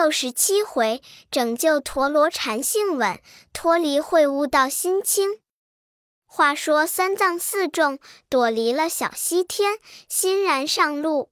[0.00, 3.20] 六十七回，拯救陀罗禅性稳，
[3.52, 5.40] 脱离秽污道心清。
[6.24, 7.98] 话说三藏四众
[8.30, 9.78] 躲离了小西天，
[10.08, 11.28] 欣然上路，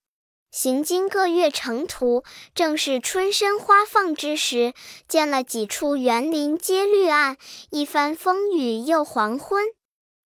[0.50, 4.74] 行经各月城途，正是春深花放之时，
[5.08, 7.38] 见了几处园林皆绿岸，
[7.70, 9.64] 一番风雨又黄昏。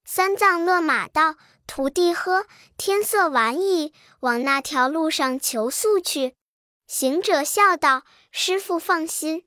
[0.05, 1.37] 三藏勒马道
[1.69, 2.47] ：“徒弟呵，
[2.77, 6.35] 天色晚矣，往那条路上求宿去。”
[6.89, 8.03] 行者笑道
[8.35, 9.45] ：“师傅放心，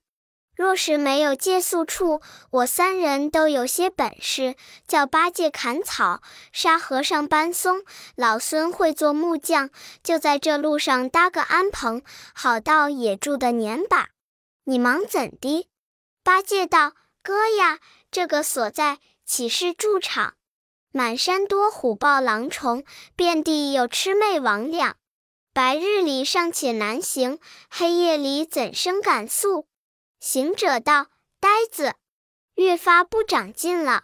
[0.55, 4.55] 若是没有借宿处，我三人都有些本事，
[4.87, 6.21] 叫八戒砍草，
[6.53, 7.83] 沙和尚搬松，
[8.15, 9.71] 老孙会做木匠，
[10.03, 12.03] 就在这路上搭个安棚，
[12.35, 14.09] 好到野住的年把。
[14.65, 15.67] 你忙怎的？”
[16.23, 16.93] 八戒道
[17.23, 17.79] ：“哥呀，
[18.11, 20.35] 这个所在岂是住场？
[20.91, 24.93] 满山多虎豹狼虫，遍地有魑魅魍魉。”
[25.55, 29.69] 白日里尚且难行，黑夜里怎生敢宿？
[30.19, 31.07] 行者道
[31.39, 31.95] ：“呆子，
[32.55, 34.03] 越发不长进了。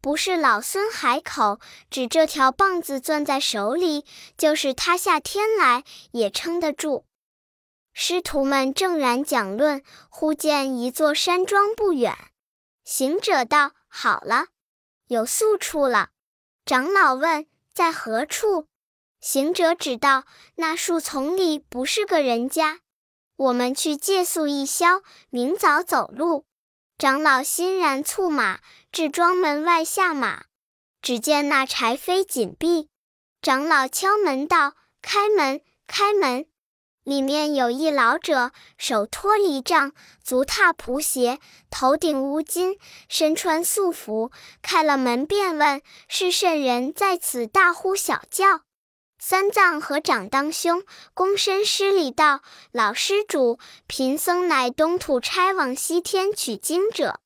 [0.00, 1.58] 不是老孙海口，
[1.90, 4.04] 只这条棒子攥在手里，
[4.38, 5.82] 就是塌下天来
[6.12, 7.04] 也撑得住。”
[7.92, 12.16] 师徒们正然讲论，忽见一座山庄不远。
[12.84, 14.46] 行者道：“好了，
[15.08, 16.10] 有宿处了。”
[16.64, 18.68] 长老问：“在何处？”
[19.24, 20.24] 行者指道
[20.56, 22.80] ：“那树丛里不是个人家，
[23.36, 25.00] 我们去借宿一宵，
[25.30, 26.44] 明早走路。”
[26.98, 28.60] 长老欣然促马
[28.92, 30.44] 至庄门外下马，
[31.00, 32.90] 只见那柴扉紧闭。
[33.40, 36.44] 长老敲门道：“开门，开门！”
[37.02, 41.38] 里面有一老者，手托犁杖，足踏蒲鞋，
[41.70, 42.78] 头顶乌巾，
[43.08, 44.30] 身穿素服。
[44.60, 48.60] 开了门便问：“是甚人在此大呼小叫？”
[49.26, 57.20] 三藏和长当兄躬身施礼道：“老施主，贫僧乃东土差往西天取经者，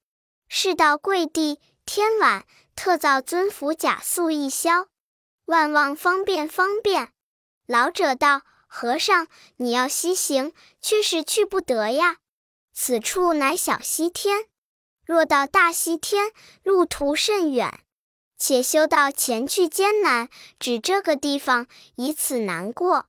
[0.46, 2.46] 事到贵地，天晚，
[2.76, 4.86] 特造尊府假宿一宵，
[5.46, 7.10] 万望方便方便。”
[7.66, 12.18] 老者道：“和尚，你要西行，却是去不得呀。
[12.72, 14.44] 此处乃小西天，
[15.04, 16.30] 若到大西天，
[16.62, 17.80] 路途甚远。”
[18.38, 20.28] 且修道前去艰难，
[20.58, 21.66] 指这个地方，
[21.96, 23.06] 以此难过。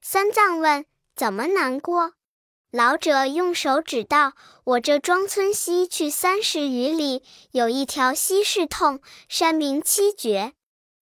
[0.00, 2.12] 三藏问：“怎么难过？”
[2.70, 4.34] 老者用手指道
[4.64, 10.52] ：“我这庄村西去三十余里，有一条西市通，山名七绝。”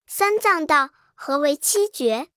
[0.06, 2.28] 三藏道：“何为七绝？”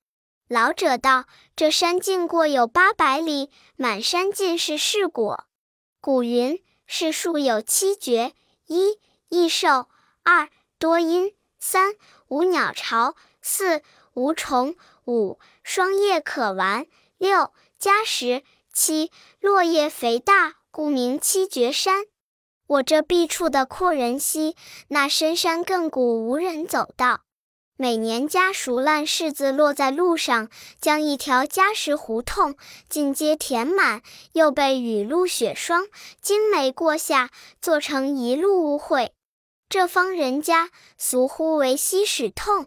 [0.50, 5.46] 老者道：“这山径过有八百里，满山尽是世果。
[6.02, 8.34] 古云：世树有七绝：
[8.66, 8.98] 一、
[9.30, 9.90] 异兽；
[10.24, 10.50] 二、
[10.80, 11.96] 多音三
[12.30, 13.82] 无鸟巢，四
[14.14, 22.06] 无虫，五霜叶可玩，六加食，七落叶肥大，故名七绝山。
[22.66, 24.56] 我这避处的阔人溪，
[24.88, 27.24] 那深山亘古无人走道，
[27.76, 32.56] 每年家熟烂柿子落在路上，将一条笳石胡同
[32.88, 34.02] 尽皆填满，
[34.32, 35.88] 又被雨露雪霜
[36.22, 39.10] 惊雷过下，做成一路污秽。
[39.70, 42.66] 这方人家俗呼为西屎痛，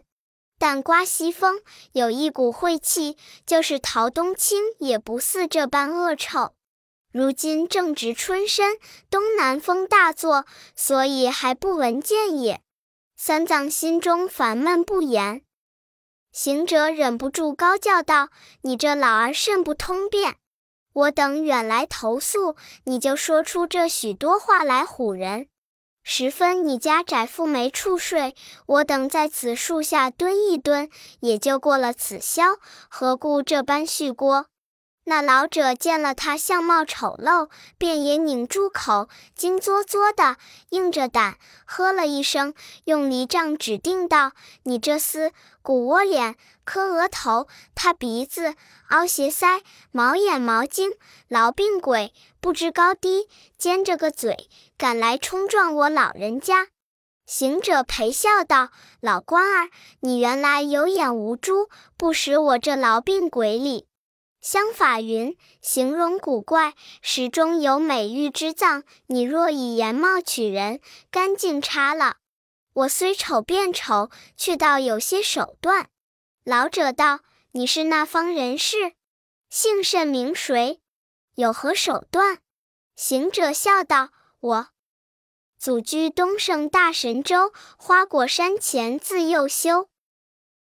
[0.57, 6.53] 但刮西风有一股晦气，就是陶冬青也不似这般恶臭。
[7.11, 8.77] 如今正值春深，
[9.09, 10.45] 东南风大作，
[10.77, 12.61] 所以还不闻见也。
[13.17, 15.43] 三藏心中烦闷不言，
[16.31, 18.29] 行者忍不住高叫道
[18.63, 20.37] ：“你这老儿甚不通便！
[20.93, 22.55] 我等远来投宿，
[22.85, 25.49] 你就说出这许多话来唬人。”
[26.05, 30.89] 十分，你家窄妇没处睡，我等在此树下蹲一蹲，
[31.21, 32.57] 也就过了此宵，
[32.89, 34.47] 何故这般续锅？
[35.05, 40.35] 那老者见了他相貌丑陋，便也拧住口，惊作作的，
[40.69, 42.53] 硬着胆喝了一声，
[42.83, 44.31] 用犁杖指定道
[44.63, 45.31] ：“你这厮，
[45.61, 48.55] 骨窝脸，磕额头，塌鼻子，
[48.89, 50.91] 凹斜腮，毛眼毛睛，
[51.29, 53.27] 痨病鬼，不知高低，
[53.57, 56.67] 尖着个嘴，敢来冲撞我老人家！”
[57.25, 58.69] 行者陪笑道
[58.99, 59.69] ：“老官儿，
[60.01, 63.87] 你原来有眼无珠，不识我这痨病鬼理。
[64.41, 68.83] 相法云：形容古怪，始终有美玉之藏。
[69.07, 72.17] 你若以颜貌取人，干净差了。
[72.73, 75.87] 我虽丑变丑，却倒有些手段。”
[76.45, 78.95] 老者道：“你是那方人士？
[79.49, 80.81] 姓甚名谁？
[81.35, 82.39] 有何手段？”
[82.97, 84.09] 行者笑道
[84.41, 84.67] ：“我
[85.57, 89.87] 祖居东胜大神州花果山前，自幼修。”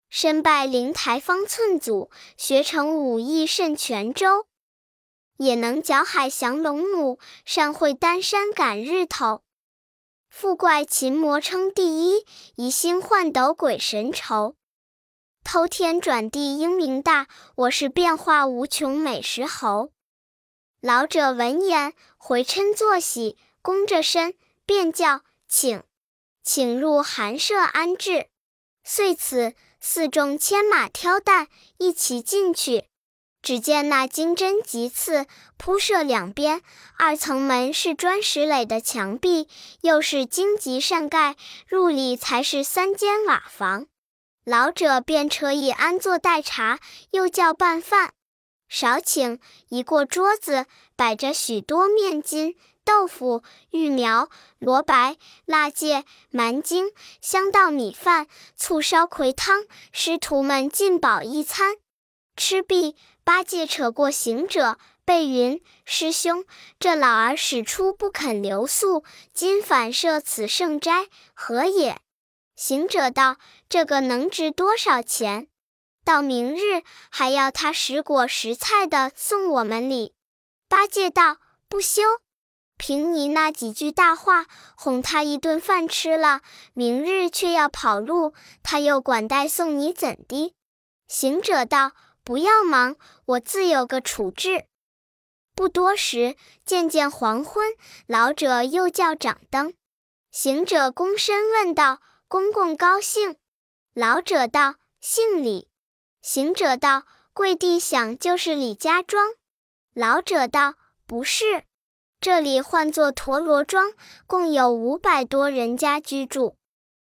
[0.10, 4.48] 身拜灵台方寸祖，学成武艺甚全周。
[5.36, 9.44] 也能搅海降龙母，善会丹山赶日头。
[10.30, 12.25] 富怪擒魔称第一，
[12.56, 14.56] 疑心换斗鬼神愁。
[15.45, 19.92] 偷天转地英明大，我是变化无穷美食猴。
[20.81, 24.33] 老者闻言回嗔作喜，弓着身
[24.65, 25.83] 便叫请，
[26.44, 28.25] 请入寒舍安置。
[28.83, 31.47] 遂此四众牵马挑担
[31.77, 32.86] 一齐进去。
[33.44, 35.27] 只见那金针棘刺
[35.57, 36.63] 铺设两边，
[36.97, 39.47] 二层门是砖石垒的墙壁，
[39.81, 41.36] 又是荆棘扇盖，
[41.68, 43.86] 入里才是三间瓦房。
[44.45, 48.13] 老者便扯一安坐待茶，又叫拌饭。
[48.69, 49.39] 少请
[49.69, 61.77] 一过桌子，摆着许多面筋、豆腐、玉苗、萝白、辣芥、蛮筋、香稻米饭、醋烧葵汤，师徒们尽饱一餐。
[62.36, 66.45] 吃毕，八戒扯过行者，背云：“师兄，
[66.80, 69.03] 这老儿使出不肯留宿，
[69.33, 71.97] 今反设此圣斋，何也？”
[72.56, 73.38] 行者道
[73.68, 75.48] ：“这个能值多少钱？
[76.06, 80.13] 到明日还要他拾果拾菜的送我们礼。”
[80.69, 81.38] 八戒道
[81.68, 82.02] ：“不休，
[82.78, 84.46] 凭你那几句大话，
[84.78, 86.42] 哄他一顿饭吃了，
[86.74, 90.56] 明日却要跑路，他又管带送你怎的？”
[91.07, 91.92] 行者道
[92.24, 94.66] ：“不要忙，我自有个处置。”
[95.54, 96.36] 不多时，
[96.66, 97.75] 渐渐黄昏，
[98.07, 99.74] 老者又叫掌灯。
[100.31, 102.00] 行者躬身问道。
[102.27, 103.36] 公公高兴，
[103.94, 105.69] 老者道：“姓李。”
[106.24, 109.36] 行者道：“跪地想就是李家庄。”
[109.94, 110.74] 老者道
[111.06, 111.66] ：“不是，
[112.19, 113.94] 这里唤作陀螺庄，
[114.25, 116.56] 共有五百多人家居住，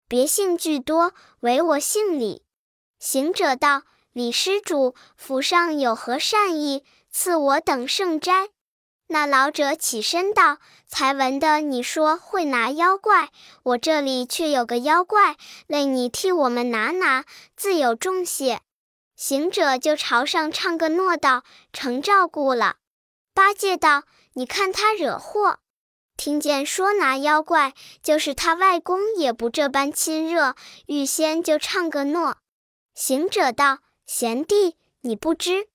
[0.09, 2.43] 别姓俱多，唯我姓李。”
[2.99, 8.49] 行者道：“李施主府上有何善意，赐我等圣斋？”
[9.07, 10.57] 那老者起身道
[10.87, 13.29] ：“才闻的你说会拿妖怪，
[13.63, 15.35] 我这里却有个妖怪，
[15.67, 18.61] 累你替我们拿拿，自有重谢。”
[19.15, 22.77] 行者就朝上唱个诺道：“成照顾了。”
[23.35, 24.03] 八戒道
[24.33, 25.59] ：“你看他惹祸，
[26.17, 30.55] 听见说拿妖怪，就是他外公也不这般亲热，
[30.87, 32.37] 预先就唱个诺。”
[32.95, 35.67] 行者道：“贤弟，你不知。”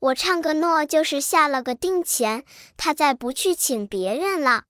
[0.00, 2.44] 我唱个诺，就是下了个定钱，
[2.76, 4.64] 他再不去请别人了。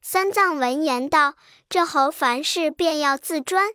[0.00, 1.34] 三藏闻言道
[1.68, 3.70] ：“这猴凡事便要自专，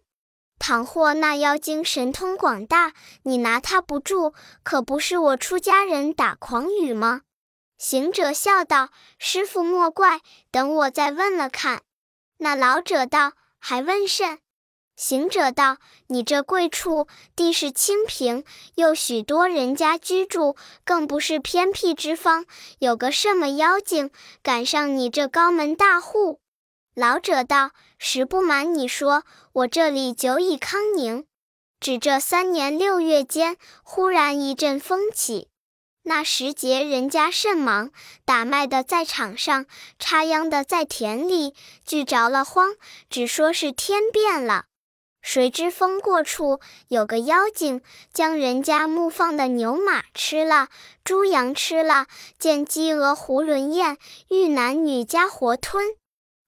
[0.58, 4.34] 倘或那妖精神通广大，你拿他不住，
[4.64, 7.24] 可不是我出家人打诳语吗？”
[7.78, 10.22] 行者笑道：“师傅莫怪，
[10.52, 11.82] 等我再问了看。”
[12.38, 14.40] 那老者道：“还问甚？”
[15.02, 15.78] 行者道
[16.10, 18.44] ：“你这贵处地势清平，
[18.76, 20.56] 又许多人家居住，
[20.86, 22.46] 更不是偏僻之方。
[22.78, 24.12] 有个什么妖精
[24.44, 26.40] 赶上你这高门大户？”
[26.94, 31.26] 老者道：“实不瞒你说，我这里久已康宁，
[31.80, 35.48] 只这三年六月间，忽然一阵风起。
[36.04, 37.90] 那时节人家甚忙，
[38.24, 39.66] 打麦的在场上，
[39.98, 42.76] 插秧的在田里，俱着了慌，
[43.10, 44.66] 只说是天变了。”
[45.22, 47.82] 谁知风过处，有个妖精
[48.12, 50.70] 将人家牧放的牛马吃了，
[51.04, 52.08] 猪羊吃了，
[52.40, 53.98] 见鸡鹅囫囵咽，
[54.30, 55.96] 遇男女家活吞。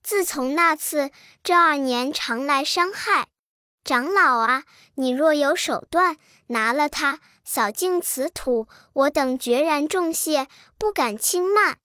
[0.01, 1.11] 自从那次，
[1.43, 3.27] 这二年常来伤害。
[3.83, 4.63] 长老啊，
[4.95, 10.47] 你若有手段，拿了他，扫净此土，我等决然重谢，
[10.77, 11.77] 不敢轻慢。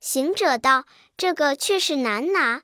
[0.00, 0.84] 行者道
[1.18, 2.62] ：“这个却是难拿。”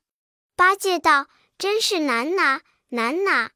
[0.56, 1.26] 八戒道
[1.58, 3.50] ：“真是难拿，难拿。”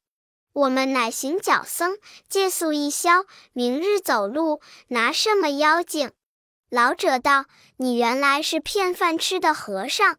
[0.52, 1.97] 我们乃行脚僧，
[2.28, 6.11] 借宿一宵，明日走路，拿什么妖精？
[6.69, 7.45] 老者道
[7.78, 10.19] ：“你原来是骗饭吃的和尚，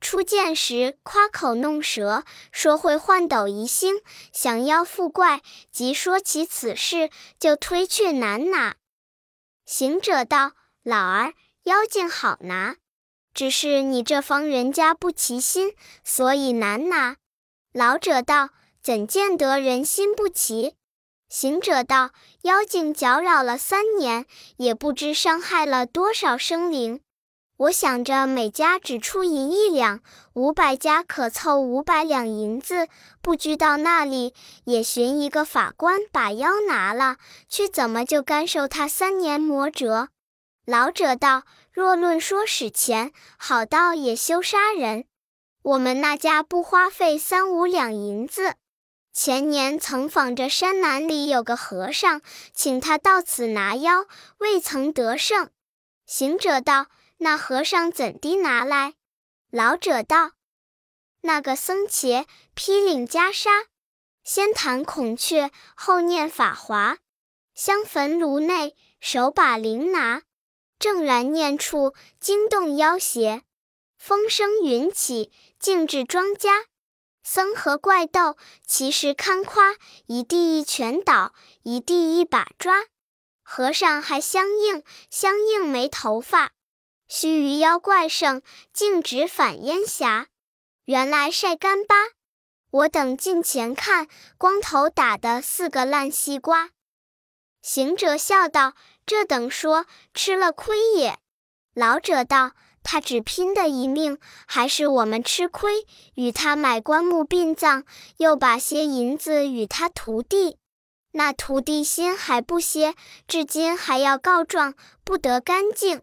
[0.00, 4.00] 初见时夸口弄舌，说会换斗移星，
[4.32, 5.42] 降妖伏怪。
[5.70, 8.76] 即说起此事，就推却难拿。”
[9.66, 10.52] 行者道
[10.82, 12.76] ：“老儿，妖精好拿，
[13.34, 17.16] 只是你这方人家不齐心，所以难拿。”
[17.74, 18.48] 老者道。
[18.86, 20.76] 怎见得人心不齐？
[21.28, 22.10] 行者道
[22.46, 24.26] ：“妖精搅扰了三年，
[24.58, 27.00] 也不知伤害了多少生灵。
[27.56, 30.02] 我想着每家只出银一两，
[30.34, 32.86] 五百家可凑五百两银子，
[33.20, 34.32] 不拘到那里，
[34.66, 37.16] 也寻一个法官把妖拿了，
[37.48, 40.10] 却怎么就甘受他三年磨折？”
[40.64, 41.42] 老者道
[41.74, 45.06] ：“若论说使钱，好道也休杀人。
[45.64, 48.54] 我们那家不花费三五两银子。”
[49.18, 52.20] 前年曾访着山南里有个和尚，
[52.52, 54.04] 请他到此拿妖，
[54.36, 55.48] 未曾得胜。
[56.04, 58.92] 行者道：“那和尚怎地拿来？”
[59.50, 60.32] 老者道
[61.22, 63.64] ：“那个僧伽披领袈裟，
[64.22, 66.98] 先弹孔雀，后念法华，
[67.54, 70.24] 香焚炉内，手把铃拿，
[70.78, 73.44] 正然念处，惊动妖邪。
[73.96, 76.66] 风声云起，径至庄家。
[77.28, 78.36] 僧和怪斗，
[78.68, 79.74] 其实堪夸，
[80.06, 82.84] 一地一拳倒，一地一把抓。
[83.42, 86.52] 和尚还相应，相应没头发。”
[87.10, 88.42] 须臾妖怪声，
[88.72, 90.28] 径直返烟霞。
[90.84, 91.96] 原来晒干巴。
[92.70, 94.06] 我等近前看，
[94.38, 96.70] 光头打的四个烂西瓜。
[97.60, 101.18] 行者笑道：“这等说吃了亏也。”
[101.74, 102.52] 老者道
[102.88, 104.16] ：“他只拼的一命，
[104.46, 105.84] 还是我们吃亏？
[106.14, 107.82] 与他买棺木殡葬，
[108.18, 110.58] 又把些银子与他徒弟。
[111.10, 112.94] 那徒弟心还不歇，
[113.26, 116.02] 至今还要告状，不得干净。”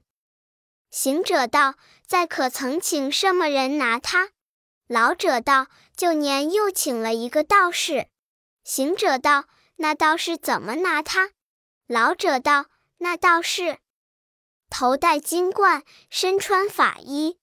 [0.92, 1.76] 行者道
[2.06, 4.32] ：“在可曾请什么人拿他？”
[4.86, 8.08] 老者道：“旧年又请了一个道士。”
[8.66, 9.46] 行者道
[9.78, 11.32] ：“那道士怎么拿他？”
[11.88, 12.66] 老者道
[13.00, 13.78] ：“那道士
[14.76, 17.38] 头戴金冠，身穿法衣，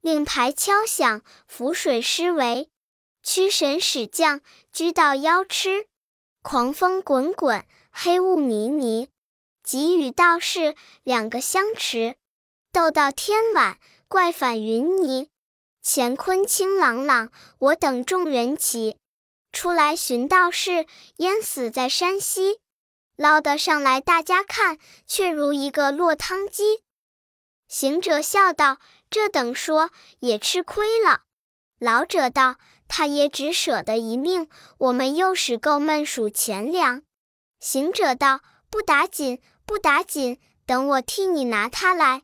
[0.00, 2.68] 令牌敲响，浮水施为，
[3.22, 4.40] 驱神使将，
[4.72, 5.86] 居到妖痴，
[6.42, 9.08] 狂风滚滚，黑雾迷迷，
[9.62, 10.74] 即与道士
[11.04, 12.16] 两个相持。”
[12.72, 15.28] 斗到天晚，怪返云霓，
[15.84, 17.30] 乾坤清朗朗。
[17.58, 18.96] 我等众人齐
[19.52, 20.86] 出来寻道士，
[21.18, 22.58] 淹死在山西。
[23.16, 26.82] 捞得上来，大家看，却如一个落汤鸡。
[27.68, 28.78] 行者笑道
[29.10, 29.90] ：“这等说
[30.20, 31.22] 也吃亏了。”
[31.78, 32.56] 老者道
[32.88, 37.02] ：“他也只舍得一命，我们又使够闷数钱粮。”
[37.60, 38.40] 行者道
[38.70, 42.22] ：“不打紧，不打紧，等我替你拿他来。”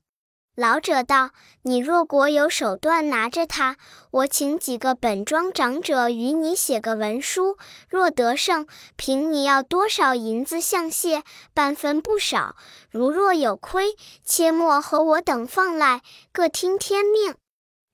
[0.59, 1.31] 老者道
[1.63, 3.77] ：“你若果有手段拿着他，
[4.11, 7.57] 我请几个本庄长者与你写个文书。
[7.89, 11.23] 若得胜，凭你要多少银子相谢，
[11.55, 12.57] 半分不少；
[12.91, 17.37] 如若有亏，切莫和我等放赖，各听天命。”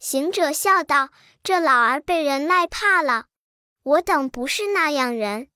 [0.00, 1.10] 行者笑道
[1.44, 3.26] ：“这老儿被人赖怕了，
[3.82, 5.48] 我等不是那样人，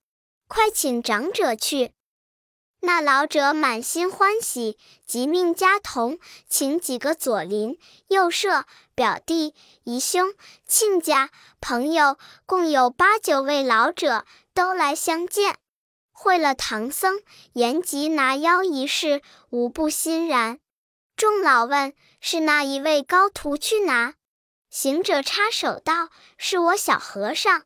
[0.46, 1.92] 快请长者去。”
[2.80, 6.18] 那老者满心欢喜，即命家童
[6.48, 10.32] 请几个左邻右舍、表弟姨兄、
[10.64, 11.30] 亲家
[11.60, 15.58] 朋友，共有八九位老者，都来相见。
[16.12, 17.20] 会了唐僧
[17.52, 20.60] 言及拿妖一事，无不欣然。
[21.16, 24.14] 众老问是那一位高徒去拿？
[24.70, 27.64] 行者插手道：“是我小和尚。”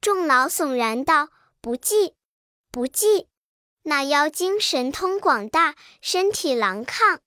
[0.00, 1.28] 众老悚然道
[1.60, 2.14] ：“不记，
[2.72, 3.28] 不记。”
[3.88, 7.20] 那妖精神通广大，身体狼亢。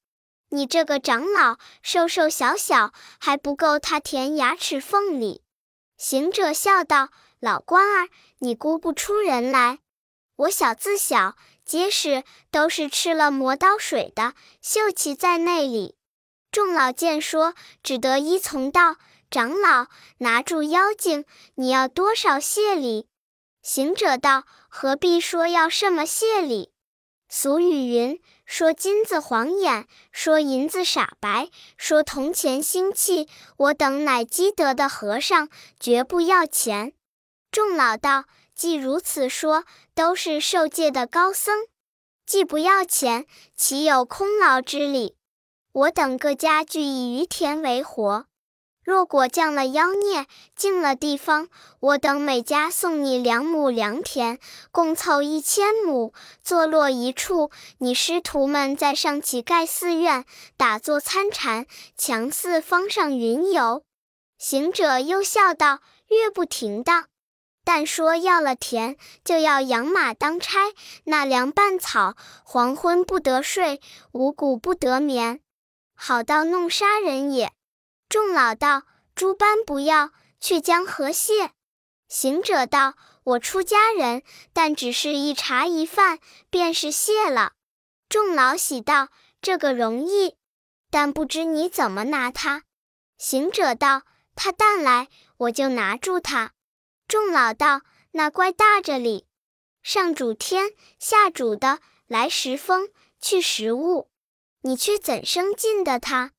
[0.50, 5.42] 你这个长老，瘦瘦小小，还不够他填牙齿缝里。
[5.98, 7.10] 行者笑道
[7.42, 9.80] ：“老官儿，你估不出人来。
[10.36, 15.96] 我小自小结实，都是吃了磨刀水的，秀气在内里。”
[16.52, 18.98] 众老见说，只得依从道
[19.32, 19.88] ：“长老，
[20.20, 21.26] 拿住妖精，
[21.56, 23.08] 你要多少谢礼？”
[23.62, 26.72] 行者道：“何必说要什么谢礼？
[27.30, 33.30] 俗语云：说金子晃眼，说银子傻白，说铜钱心气。
[33.58, 35.48] 我等乃积德的和尚，
[35.80, 36.94] 绝不要钱。”
[37.52, 38.26] 众老道
[38.56, 41.68] ：“既如此说，都是受戒的高僧，
[42.26, 45.16] 既不要钱，岂有空劳之理？
[45.72, 48.26] 我等各家俱以于田为活。”
[48.92, 51.48] 若果降了妖孽，进了地方，
[51.80, 54.38] 我等每家送你两亩良田，
[54.70, 57.52] 共凑一千亩，坐落一处。
[57.78, 60.26] 你师徒们在上起盖寺院，
[60.58, 63.84] 打坐参禅，强似方上云游。
[64.38, 65.80] 行者又笑道
[66.12, 67.06] ：“越不停当。
[67.64, 70.60] 但说要了田，就要养马当差，
[71.06, 73.80] 纳粮拌草，黄昏不得睡，
[74.12, 75.40] 五谷不得眠，
[75.96, 77.54] 好到弄杀人也。”
[78.12, 78.84] 众老道
[79.16, 81.52] ：“诸般不要，却将何谢？”
[82.10, 87.54] 行者道：“我出家人，但只是一茶一饭，便是谢了。”
[88.10, 89.08] 众老喜道
[89.42, 90.36] ：“这个容易，
[90.90, 92.64] 但不知你怎么拿他。”
[93.18, 94.02] 行者道
[94.36, 96.52] ：“他但来，我就拿住他。”
[97.08, 99.26] 众老道：“那怪大着哩，
[99.84, 102.90] 上主天，下主的，来时风，
[103.22, 104.10] 去时雾，
[104.64, 106.34] 你却怎生进的他？”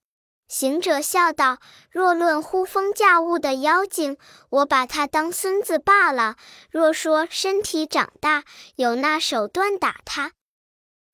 [0.53, 4.19] 行者笑道：“若论呼风驾雾的妖精，
[4.51, 6.35] 我把他当孙子罢了；
[6.71, 8.45] 若说身体长大，
[8.77, 10.33] 有那手段打他。”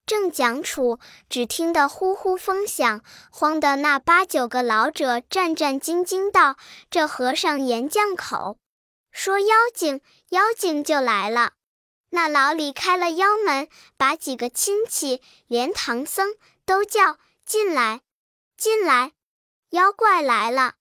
[0.04, 6.56] 正讲处，只听得呼呼风响，慌得那八九个老者战战兢兢道
[6.90, 8.58] ：“这和尚严将口，
[9.12, 11.52] 说妖精，妖精就来了。”
[12.10, 16.34] 那老李开了腰门，把几个亲戚连唐僧
[16.66, 18.00] 都叫进来，
[18.56, 19.12] 进来，
[19.70, 20.74] 妖怪来了。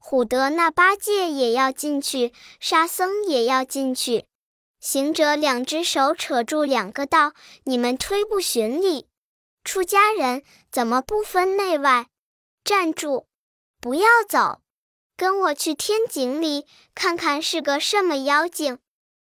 [0.00, 4.26] 唬得那八戒也要进去，沙僧也要进去。
[4.80, 7.32] 行者两只手扯住两个道
[7.64, 9.08] ：“你们推不循礼！
[9.64, 12.06] 出家人怎么不分内外？
[12.64, 13.26] 站住！
[13.80, 14.60] 不要走！
[15.16, 16.64] 跟我去天井里
[16.94, 18.78] 看看是个什么妖精。”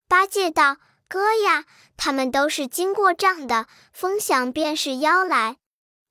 [0.09, 1.65] 八戒道：“哥呀，
[1.97, 5.59] 他们都是经过账的，风响便是妖来，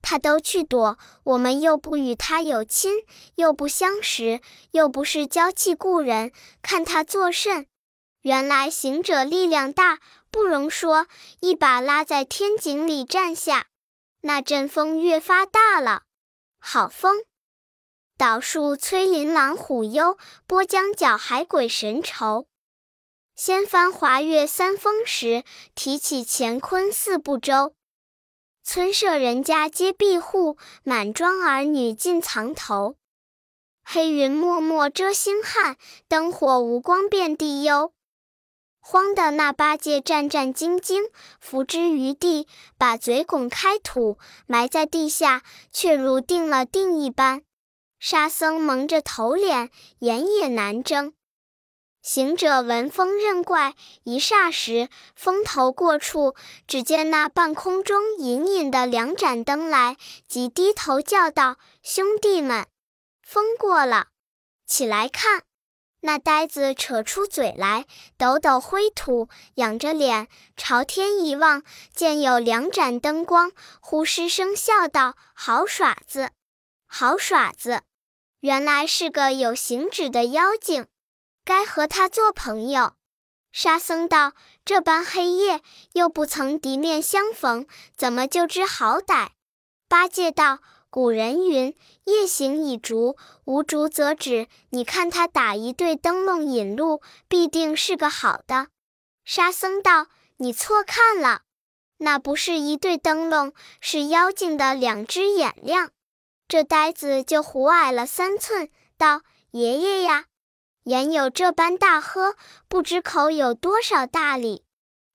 [0.01, 3.05] 他都去躲，我们又不与他有亲，
[3.35, 4.41] 又不相识，
[4.71, 6.31] 又不是娇气故人，
[6.61, 7.67] 看他作甚？”
[8.21, 11.07] 原来行者力量大，不容说，
[11.39, 13.65] 一把拉在天井里站下。
[14.21, 16.03] 那阵风越发大了，
[16.59, 17.23] 好风！
[18.17, 22.45] 倒树催琳琅虎忧，波江搅海鬼神愁。
[23.35, 25.43] 掀翻华岳三峰石，
[25.73, 27.73] 提起乾坤四部洲。
[28.63, 32.95] 村舍人家皆闭户，满庄儿女尽藏头。
[33.83, 35.77] 黑云默默遮星汉，
[36.07, 37.91] 灯火无光遍地幽。
[38.79, 45.41] 慌的那八戒战战兢兢，伏之于地，把嘴拱开土，埋在地下，
[45.71, 47.41] 却如定了定一般。
[47.99, 51.13] 沙僧蒙着头脸，眼也难睁。
[52.01, 62.65] 行者闻风认怪，一霎时，风头过处，只见那半空中隐隐的两盏灯来，即低头叫道：“兄弟们，
[63.21, 64.07] 风过了，
[64.65, 65.43] 起来看。”
[66.03, 67.85] 那呆子扯出嘴来，
[68.17, 70.27] 抖抖灰土，仰着脸
[70.57, 71.61] 朝天一望，
[71.93, 76.31] 见有两盏灯光，忽失声笑道：“好耍子，
[76.87, 77.83] 好耍子！
[78.39, 80.87] 原来是个有形指的妖精，
[81.43, 82.93] 该和他做朋友。”
[83.51, 85.61] 沙僧道：“这般黑夜，
[85.93, 89.29] 又不曾敌面相逢，怎么就知好歹？”
[89.89, 90.59] 八戒道。
[90.93, 93.15] 古人云：“夜行已烛，
[93.45, 98.67] 无烛则止。”你看他打一对灯笼引路，必定是个好的。
[99.23, 101.43] 沙僧道：“你错看了，
[101.99, 105.91] 那不是一对灯笼，是妖精的两只眼亮。”
[106.49, 110.25] 这呆子就胡矮了三寸，道：“爷爷呀，
[110.83, 112.35] 言有这般大喝，
[112.67, 114.65] 不知口有多少大礼。”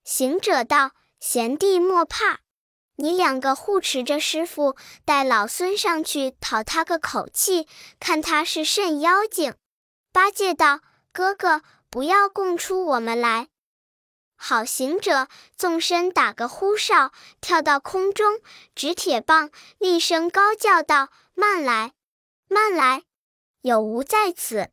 [0.05, 2.40] 行者道：“贤弟莫怕。”
[2.98, 4.74] 你两个护持着师傅，
[5.05, 7.68] 带老孙上去讨他个口气，
[8.00, 9.55] 看他是甚妖精。
[10.12, 10.81] 八戒道
[11.12, 13.48] ：“哥哥，不要供出我们来。”
[14.38, 18.40] 好行者纵身打个呼哨，跳到空中，
[18.74, 21.92] 执铁棒，厉声高叫道：“慢来，
[22.48, 23.02] 慢来！
[23.62, 24.70] 有无在此？”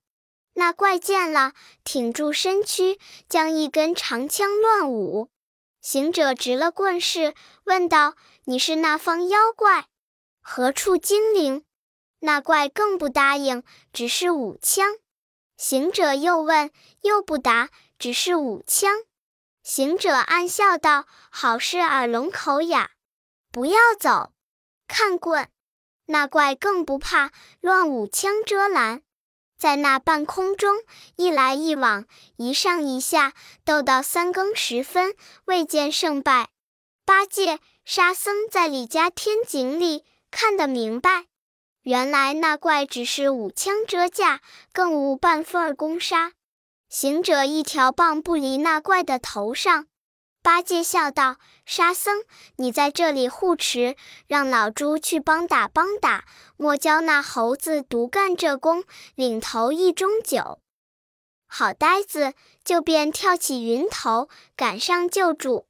[0.54, 5.30] 那怪见了，挺住身躯，将一根长枪乱舞。
[5.82, 7.34] 行者执了棍势，
[7.66, 9.88] 问道：“你是那方妖怪，
[10.42, 11.66] 何处精灵？”
[12.20, 14.96] 那怪更不答应，只是舞枪。
[15.58, 18.94] 行者又问，又不答，只是舞枪。
[19.62, 22.92] 行者暗笑道：“好是耳聋口哑，
[23.52, 24.32] 不要走，
[24.88, 25.50] 看棍。”
[26.08, 29.04] 那怪更不怕，乱舞枪遮拦。
[29.64, 30.76] 在那半空中
[31.16, 33.32] 一来一往，一上一下，
[33.64, 36.50] 斗到三更时分，未见胜败。
[37.06, 41.28] 八戒、沙僧在李家天井里看得明白，
[41.84, 44.42] 原来那怪只是舞枪遮架，
[44.74, 46.34] 更无半分攻杀。
[46.90, 49.88] 行者一条棒不离那怪的头上。
[50.44, 52.26] 八戒笑道：“沙僧，
[52.58, 53.96] 你在这里护持，
[54.28, 56.26] 让老猪去帮打帮打，
[56.58, 58.84] 莫教那猴子独干这工，
[59.16, 60.60] 领头一盅酒。”
[61.48, 62.34] 好呆子，
[62.66, 64.28] 就便跳起云头，
[64.58, 65.66] 赶上救助。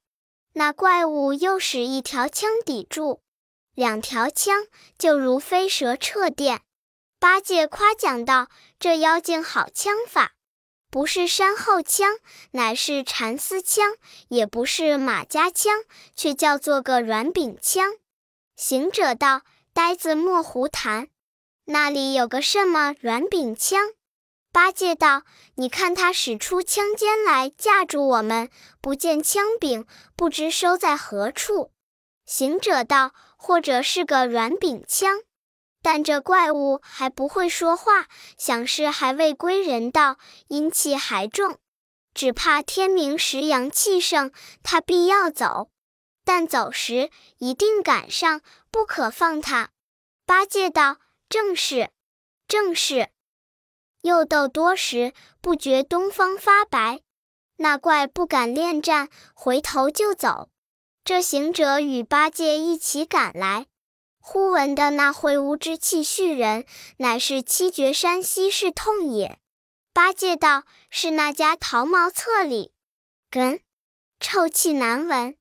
[0.54, 3.22] 那怪物又使一条枪抵住，
[3.76, 4.66] 两条枪
[4.98, 6.62] 就如飞蛇掣电。
[7.20, 10.32] 八戒夸奖道：“这妖精好枪法。”
[10.94, 12.20] 不是山后枪，
[12.52, 13.96] 乃是蚕丝枪；
[14.28, 15.82] 也不是马家枪，
[16.16, 17.96] 却叫做个软柄枪。
[18.56, 19.42] 行者道
[19.74, 21.08] ：“呆子莫胡谈，
[21.66, 23.94] 那里有个什么软柄枪？”
[24.54, 25.24] 八戒道
[25.58, 31.72] ：“你看他使出枪尖来架住我们，不见枪柄，不知收在何处。”
[32.28, 35.22] 行者道：“或者是个软柄枪。”
[35.84, 40.18] 但这怪物还不会说话，想是还未归人道，
[40.48, 41.60] 阴气还重，
[42.14, 44.32] 只怕天明时阳气盛，
[44.64, 45.70] 他必要走。
[46.24, 48.40] 但走时一定赶上，
[48.72, 49.72] 不可放他。”
[50.26, 51.90] 八戒道：“正是，
[52.48, 53.10] 正是。”
[54.04, 57.02] 又斗多时，不觉东方发白。
[57.58, 60.50] 那怪不敢恋战，回头就走。
[61.04, 63.68] 这行者与八戒一起赶来，
[64.26, 69.38] 忽闻的那秽污之气续人，乃是七绝山西市痛也。
[69.92, 72.72] 八戒道：“是那家桃茅厕里，
[73.30, 73.60] 哏，
[74.22, 75.36] 臭气难闻。”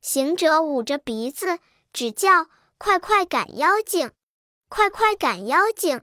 [0.00, 1.58] 行者捂着鼻子，
[1.92, 2.46] 只叫
[2.78, 4.10] ：“快快赶妖精，
[4.70, 6.00] 快快赶妖精！”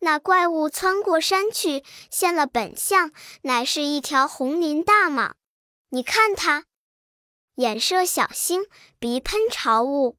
[0.00, 3.12] 那怪物窜过山去，现了本相，
[3.44, 5.32] 乃是一条红鳞大蟒。
[5.88, 6.66] 你看它，
[7.54, 8.66] 眼射小星，
[8.98, 10.18] 鼻喷潮雾，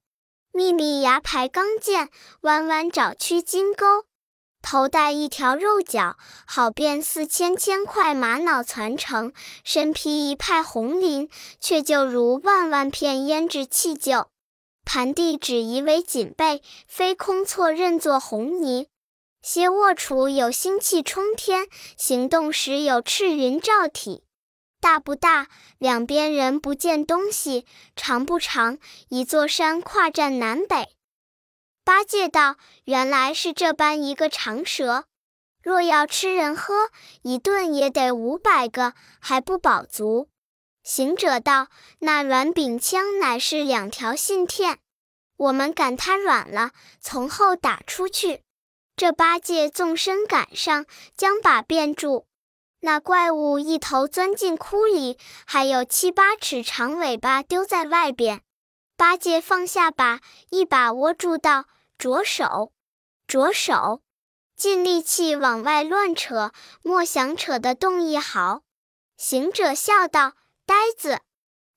[0.56, 2.10] 密密牙排钢剑，
[2.42, 4.06] 弯弯爪曲金钩，
[4.62, 9.32] 头戴一条肉角，好便似千千块玛瑙攒成；
[9.64, 11.28] 身披一派红绫，
[11.60, 14.28] 却就如万万片胭脂气就。
[14.86, 18.90] 盘地只疑为锦被，飞空错认作红泥。
[19.42, 24.24] 蝎卧处有星气冲天，行动时有赤云罩体。
[24.84, 25.48] 大不大？
[25.78, 27.66] 两边人不见东西。
[27.96, 28.80] 长不长？
[29.08, 30.90] 一座山跨占南北。
[31.86, 35.06] 八戒道：“原来是这般一个长蛇，
[35.64, 36.90] 若要吃人喝，
[37.22, 40.28] 一顿也得五百个，还不饱足。”
[40.84, 41.70] 行者道
[42.00, 44.80] ：“那软柄枪乃是两条信片，
[45.38, 48.42] 我们赶它软了，从后打出去。”
[48.98, 52.26] 这八戒纵身赶上，将把便住。
[52.86, 58.42] 那怪物一头钻进窟里，还有七八尺长尾巴丢在外边。
[58.98, 60.20] 八戒放下把，
[60.50, 61.64] 一把握住道
[61.98, 62.74] ：“着手，
[63.26, 64.02] 着手！”
[64.58, 68.64] 尽力气往外乱扯，莫想扯得动一毫。
[69.16, 70.34] 行者笑道
[70.68, 71.22] ：“呆子，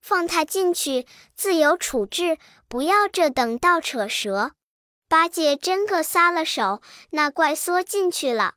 [0.02, 4.54] 放他进去，自有处置，不要这等倒扯蛇。”
[5.08, 8.54] 八戒真个撒了手，那怪缩进去了。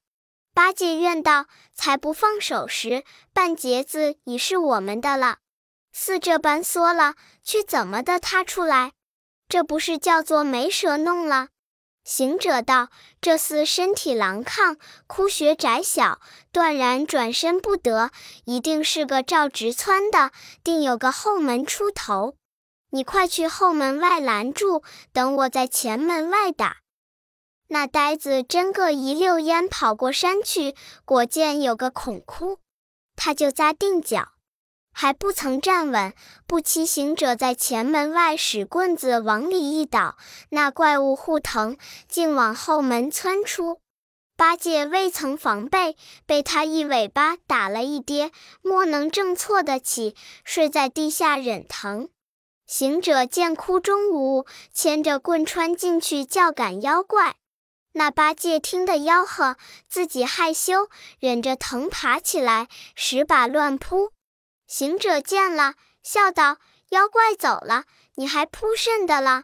[0.59, 5.37] 八戒怨道：“才不放手时，半截子已是我们的了。
[5.93, 7.13] 似这般缩了，
[7.45, 8.91] 却怎么的他出来？
[9.47, 11.47] 这不是叫做没蛇弄了？”
[12.03, 12.89] 行者道
[13.21, 14.75] ：“这厮身体狼亢，
[15.07, 16.19] 窟穴窄小，
[16.51, 18.11] 断然转身不得，
[18.43, 22.35] 一定是个照直窜的，定有个后门出头。”
[22.91, 26.79] 你快去后门外拦住，等我在前门外打。
[27.71, 32.57] 那呆子真个一溜烟跑过山去，果见有个孔窟，
[33.15, 34.29] 他就扎定脚，
[34.91, 36.13] 还不曾站稳，
[36.47, 40.17] 不期行者在前门外使棍子往里一倒，
[40.49, 41.77] 那怪物护疼，
[42.07, 43.79] 竟往后门窜出。
[44.35, 52.09] 八戒未曾防备，被他一尾巴打了一跌，莫能正错得起，睡在地下忍疼。
[52.65, 57.35] 行者见窟中无，牵着棍穿进去叫赶妖怪。
[57.99, 59.57] 那八戒听得吆喝，
[59.89, 64.13] 自己害羞，忍着疼爬起来，十把乱扑。
[64.65, 66.59] 行者见了，笑道
[66.91, 67.83] ：“妖怪走了，
[68.15, 69.43] 你还扑甚的了？”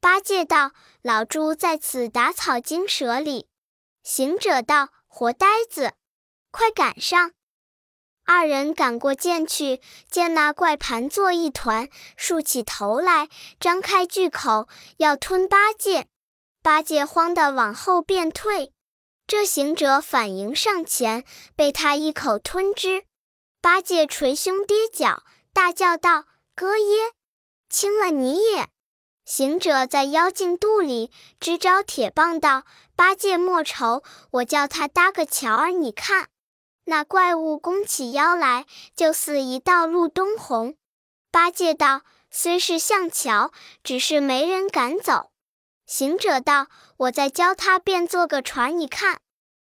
[0.00, 0.70] 八戒道
[1.02, 3.48] ：“老猪在此打草惊蛇里。”
[4.04, 5.94] 行者道：“活呆子，
[6.52, 7.32] 快赶上！”
[8.24, 16.06] 二人赶过涧去，见那怪盘作一团，竖起头来，张开巨口，要吞八戒。
[16.68, 18.74] 八戒慌得往后便退，
[19.26, 21.24] 这行者反迎上前，
[21.56, 23.04] 被他一口吞之。
[23.62, 25.22] 八戒捶胸跌脚，
[25.54, 27.12] 大叫道：“哥耶，
[27.70, 28.68] 轻了你也！”
[29.24, 34.02] 行者在妖精肚里支招铁棒道：“八戒莫愁，
[34.32, 36.28] 我叫他搭个桥儿，你看。”
[36.84, 40.76] 那怪物弓起腰来，就似一道路东红。
[41.30, 43.52] 八戒道：“虽是像桥，
[43.82, 45.30] 只是没人敢走。”
[45.88, 46.66] 行者道
[46.98, 49.22] ：“我再教他变做个船，你看，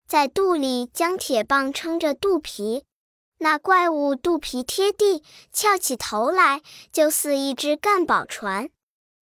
[0.06, 2.84] 在肚里将铁棒撑着肚皮，
[3.38, 6.60] 那怪物肚皮贴地，翘起头来，
[6.92, 8.68] 就似一只干宝船。”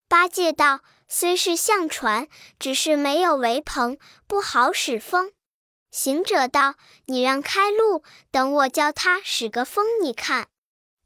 [0.09, 2.27] 八戒道：“虽是像船，
[2.59, 5.31] 只是没有围棚，不好使风。”
[5.91, 6.75] 行者道
[7.07, 10.49] ：“你让开路，等我教他使个风，你看。”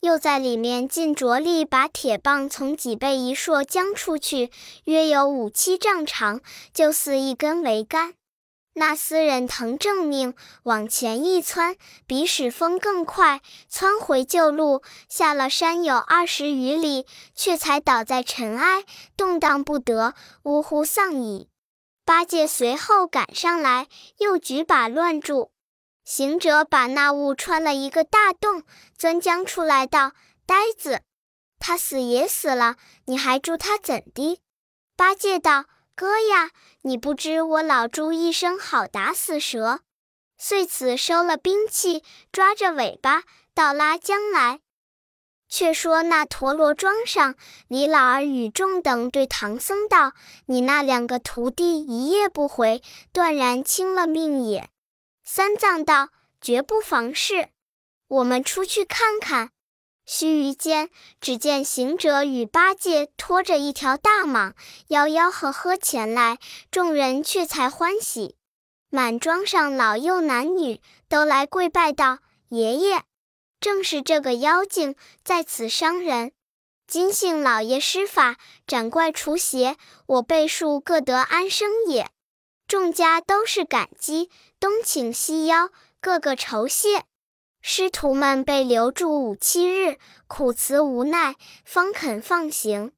[0.03, 4.51] 又在里面尽着力，把铁棒从脊背一硕将出去，
[4.83, 6.41] 约有五七丈长，
[6.73, 8.13] 就似一根桅杆。
[8.73, 13.39] 那厮忍疼正命，往前一窜，比使风更快，
[13.69, 18.83] 窜回旧路，下了山有二十余里，却才倒在尘埃，
[19.15, 21.47] 动荡不得，呜呼丧矣。
[22.03, 23.87] 八戒随后赶上来，
[24.17, 25.52] 又举把乱住。
[26.05, 28.63] 行者把那物穿了一个大洞，
[28.97, 30.11] 钻将出来道
[30.45, 31.01] ：“呆子，
[31.59, 34.41] 他死也死了，你还助他怎的？”
[34.97, 39.79] 八戒道：“哥呀，你不知我老猪一生好打死蛇。”
[40.37, 44.59] 遂此收了兵器，抓着尾巴倒拉江来。
[45.47, 47.35] 却说那陀螺庄上，
[47.67, 50.11] 李老儿与众等对唐僧道
[50.47, 52.81] ：“你那两个徒弟一夜不回，
[53.13, 54.67] 断然轻了命也。”
[55.25, 56.09] 三藏道
[56.41, 57.49] ：“绝不妨事，
[58.07, 59.51] 我们出去看看。”
[60.05, 60.89] 须臾间，
[61.21, 64.53] 只见行者与八戒拖着一条大蟒，
[64.89, 68.35] 吆吆喝喝前来，众人却才欢喜。
[68.89, 73.03] 满庄上老幼男女都来跪拜道：“爷爷，
[73.61, 76.33] 正是这个妖精在此伤人，
[76.85, 78.35] 今幸老爷施法
[78.67, 82.09] 斩怪除邪，我辈数各得安生也。”
[82.73, 85.69] 众家都是感激，东请西邀，
[86.01, 87.03] 个个酬谢。
[87.61, 92.91] 师徒们被留住五七日，苦辞无奈，方肯放行。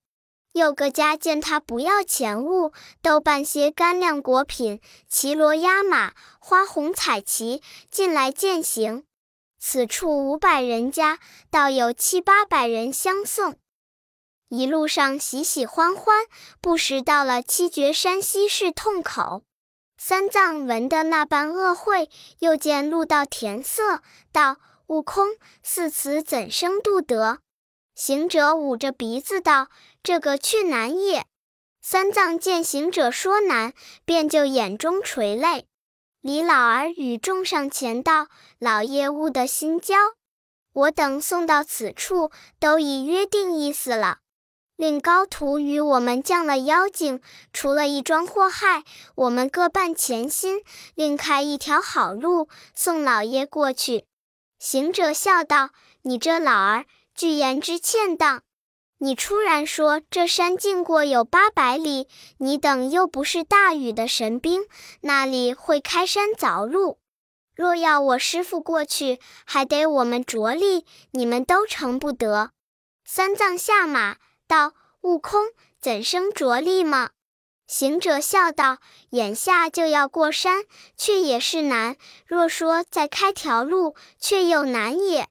[0.53, 7.61] 有个家见他不要钱物，都办些干粮果品，骑骡压马，花红彩旗
[7.91, 9.03] 进来饯行。
[9.59, 11.19] 此处五百人家，
[11.51, 13.57] 倒有七八百人相送。
[14.47, 16.23] 一路上喜喜欢欢，
[16.61, 19.43] 不时到了七绝山西市洞口。
[20.07, 25.29] 三藏闻得那般恶秽，又见路道甜色，道：“悟空，
[25.63, 27.39] 似此怎生渡得？”
[27.97, 29.69] 行者捂着鼻子道
[30.03, 31.25] ：“这个去难也。”
[31.81, 33.73] 三藏见行者说难，
[34.05, 35.65] 便就眼中垂泪。
[36.21, 38.27] 李老儿与众上前道
[38.61, 39.95] ：“老爷悟得心焦，
[40.71, 44.19] 我等送到此处，都已约定意思了。
[44.75, 47.21] 令高徒与我们降了妖精，
[47.53, 48.83] 除了一桩祸害，
[49.15, 50.61] 我们各办前心，
[50.95, 54.05] 另开一条好路，送老爷过去。”
[54.59, 55.69] 行者笑道
[56.03, 56.85] ：“你这老儿。”
[57.15, 58.43] 据言之欠当，
[58.97, 62.09] 你突然说这山径过有八百里，
[62.39, 64.63] 你等又不是大禹的神兵，
[64.99, 66.99] 那里会开山凿路？
[67.55, 72.51] 若要我师傅过去，还得我们着力，你们都成不得。
[73.05, 75.47] 三藏下马道：“悟空，
[75.79, 77.12] 怎生着力吗？”
[77.67, 78.77] 行者笑道
[79.10, 85.27] ：“眼下就要过山，却也是难；若说再开条路，却又难也。”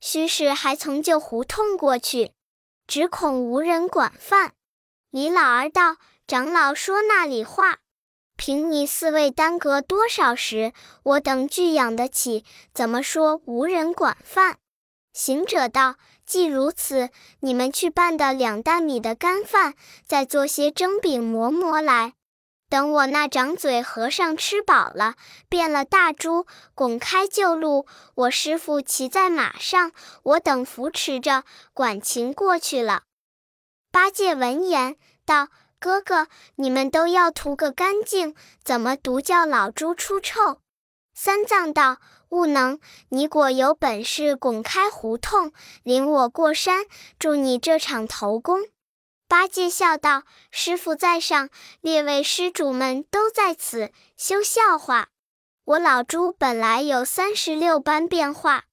[0.00, 2.32] 须是还从旧胡同过去，
[2.86, 4.54] 只恐无人管饭。
[5.10, 5.96] 李老儿道
[6.26, 7.78] ：“长老说那里话？
[8.36, 10.72] 凭你四位耽搁多少时，
[11.02, 14.58] 我等俱养得起，怎么说无人管饭？”
[15.12, 19.74] 行者道：“既如此，你们去拌的两担米的干饭，
[20.06, 22.14] 再做些蒸饼馍馍来。”
[22.70, 25.16] 等我那长嘴和尚吃饱了，
[25.50, 33.02] 变了大猪，拱开旧路，我师傅骑在马上，我等扶持着，管情过去了。
[33.90, 40.60] 八戒闻言道：“哥哥，你们都要图个干净，怎么独叫老猪出臭？”
[41.12, 41.98] 三藏道
[42.32, 46.86] ：“悟能，你果有本事，滚开胡同，领我过山，
[47.18, 48.60] 助你这场头功。”
[49.28, 51.50] 八戒笑道：“师傅在上，
[51.82, 55.08] 列位施主们都在此，休笑话。
[55.64, 58.64] 我老猪本来有三十六般变化，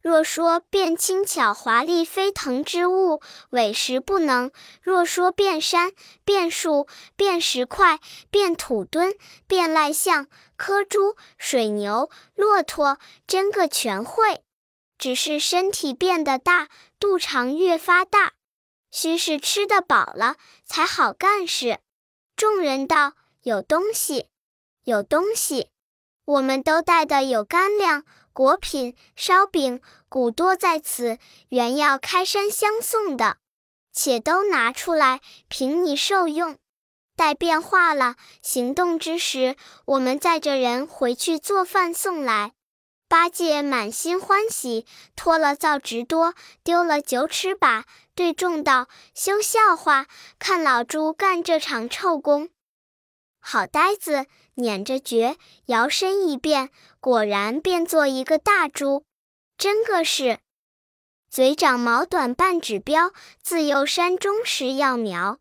[0.00, 3.20] 若说变轻巧华丽飞腾之物，
[3.50, 5.92] 委实不能；若说变山、
[6.24, 7.98] 变树、变石块、
[8.30, 9.12] 变土墩、
[9.46, 10.28] 变赖象、
[10.60, 14.44] 磕猪、水牛、骆驼，真个全会。
[14.98, 16.68] 只是身体变得大，
[16.98, 18.34] 肚肠越发大。”
[18.92, 21.78] 须是吃得饱了才好干事。
[22.36, 24.26] 众人道：“有东西，
[24.84, 25.70] 有东西，
[26.26, 31.16] 我们都带的有干粮、果品、烧饼、谷多在此，
[31.48, 33.38] 原要开山相送的，
[33.94, 36.58] 且都拿出来，凭你受用。
[37.20, 39.54] 待变化了，行动之时，
[39.84, 42.52] 我们载着人回去做饭送来。”
[43.08, 46.32] 八戒满心欢喜，脱了皂直多，
[46.64, 50.06] 丢了九尺把，对众道：“休笑话，
[50.38, 52.48] 看老猪干这场臭工。”
[53.38, 59.04] 好呆子，捻着诀，摇身一变，果然变做一个大猪，
[59.58, 60.38] 真个是
[61.28, 65.38] 嘴长毛短半指标，自幼山中食药苗，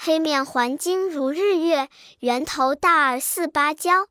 [0.00, 4.06] 黑面环睛如日月，圆头大耳似芭蕉。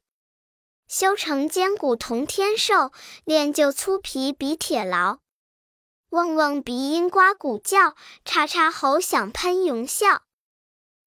[0.89, 2.91] 修成坚骨同天寿，
[3.23, 5.19] 练就粗皮比铁牢。
[6.09, 7.95] 嗡嗡鼻音刮骨叫，
[8.25, 10.19] 叉叉喉响喷云啸。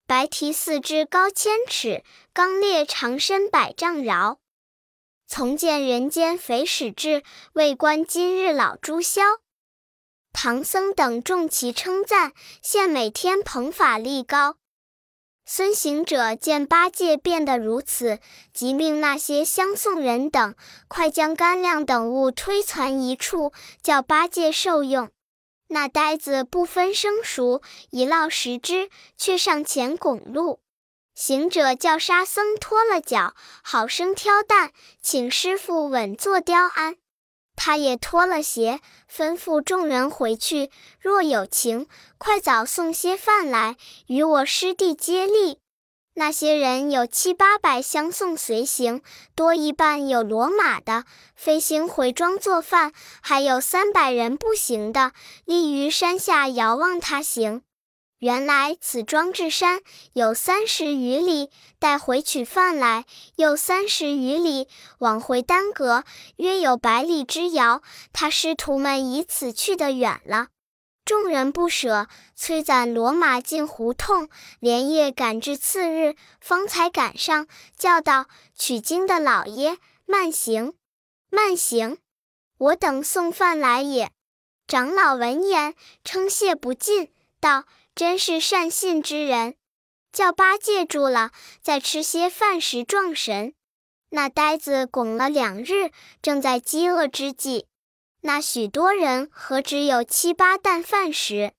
[0.07, 4.39] 白蹄四肢高千尺，刚烈长身百丈饶。
[5.27, 9.23] 从见人间肥始至，未观今日老猪消。
[10.33, 14.57] 唐僧等众齐称赞，现每天捧法力高。
[15.53, 18.21] 孙行者见八戒变得如此，
[18.55, 20.55] 即命那些相送人等
[20.87, 25.11] 快将干粮等物推攒一处，叫八戒受用。
[25.67, 30.61] 那呆子不分生熟，一烙十只，却上前拱路。
[31.17, 33.35] 行者叫沙僧脱了脚，
[33.65, 34.71] 好生挑担，
[35.03, 36.95] 请师傅稳坐雕鞍。
[37.63, 38.81] 他也脱了鞋，
[39.15, 40.71] 吩咐众人回去。
[40.99, 45.59] 若有情，快早送些饭来，与我师弟接力。
[46.15, 49.03] 那些人有七八百相送随行，
[49.35, 51.05] 多一半有骡马的，
[51.37, 55.13] 飞行回庄做饭；还有三百人步行的，
[55.45, 57.61] 立于山下遥望他行。
[58.21, 59.81] 原来此庄至山
[60.13, 63.07] 有三十余里，待回取饭来，
[63.37, 66.05] 又三十余里，往回耽搁，
[66.37, 67.83] 约有百里之遥。
[68.13, 70.49] 他师徒们以此去得远了，
[71.03, 74.29] 众人不舍，催攒骡马进胡同，
[74.59, 80.75] 连夜赶至次日，方才赶上，叫道：“取经的老爷，慢行，
[81.31, 81.97] 慢行，
[82.59, 84.11] 我等送饭来也。”
[84.69, 87.65] 长老闻言称谢不尽，道。
[87.93, 89.57] 真是善信之人，
[90.11, 93.53] 叫八戒住了，再吃些饭食壮神。
[94.11, 95.91] 那呆子拱了两日，
[96.23, 97.67] 正在饥饿之际，
[98.23, 101.53] 那许多人何止有七八担饭食？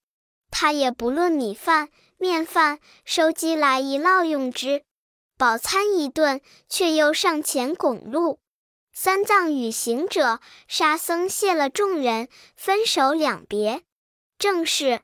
[0.49, 4.83] 他也不论米饭、面饭，收集来一烙用之，
[5.37, 8.39] 饱餐一顿，却又上前拱路。
[8.93, 13.83] 三藏与行者、沙僧谢了众人，分手两别。
[14.39, 15.01] 正是。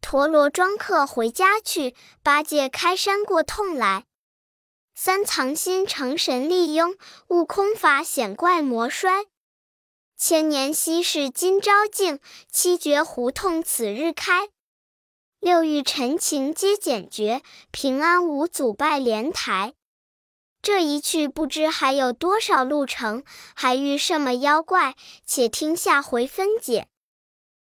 [0.00, 4.04] 陀螺庄客回家去，八戒开山过痛来。
[4.94, 6.96] 三藏心成神力拥，
[7.28, 9.26] 悟空法显怪魔衰。
[10.16, 12.18] 千年稀世今朝净，
[12.50, 14.48] 七绝胡同此日开。
[15.38, 19.74] 六欲陈情皆简绝，平安无阻拜莲台。
[20.60, 23.22] 这一去不知还有多少路程，
[23.54, 24.96] 还遇什么妖怪？
[25.24, 26.88] 且听下回分解。